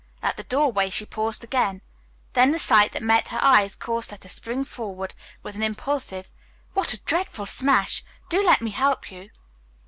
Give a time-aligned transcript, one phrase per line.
[0.23, 1.83] At the doorway she paused again;
[2.33, 6.27] then the sight that met her eyes caused her to spring forward with an impulsive,
[6.73, 8.03] "What a dreadful smash!
[8.27, 9.29] Do let me help you."